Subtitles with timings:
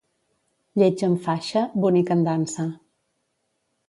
[0.81, 2.65] Lleig amb faixa, bonic en dansa.